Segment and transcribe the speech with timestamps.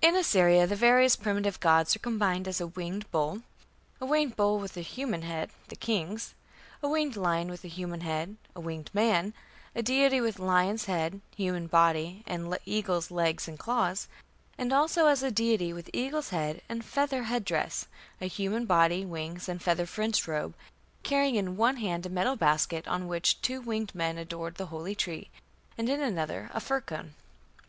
[0.00, 3.42] In Assyria the various primitive gods were combined as a winged bull,
[4.00, 6.34] a winged bull with human head (the king's),
[6.82, 9.32] a winged lion with human head, a winged man,
[9.76, 14.08] a deity with lion's head, human body, and eagle's legs with claws,
[14.58, 17.86] and also as a deity with eagle's head and feather headdress,
[18.20, 20.56] a human body, wings, and feather fringed robe,
[21.04, 24.96] carrying in one hand a metal basket on which two winged men adored the holy
[24.96, 25.30] tree,
[25.78, 27.14] and in the other a fir cone.